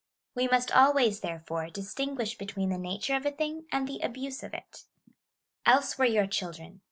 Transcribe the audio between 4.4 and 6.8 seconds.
of it. Else were your children.